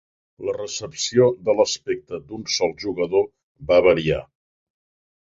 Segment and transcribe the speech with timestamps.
[0.45, 3.31] La recepció de l'aspecte d'un sol jugador
[3.71, 4.27] va variar.